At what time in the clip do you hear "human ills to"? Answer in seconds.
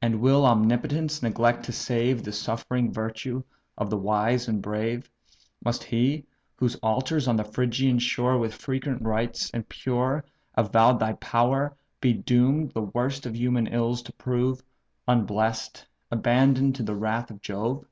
13.36-14.12